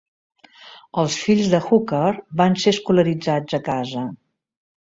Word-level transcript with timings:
Els 1.01 1.17
fills 1.25 1.51
de 1.51 1.59
Hooker 1.67 2.07
van 2.41 2.57
ser 2.65 2.75
escolaritzats 2.77 3.59
a 3.59 3.61
casa. 3.73 4.09